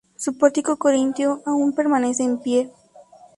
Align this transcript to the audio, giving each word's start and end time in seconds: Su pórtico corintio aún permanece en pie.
Su 0.15 0.35
pórtico 0.35 0.77
corintio 0.77 1.43
aún 1.45 1.73
permanece 1.75 2.23
en 2.23 2.39
pie. 2.39 2.71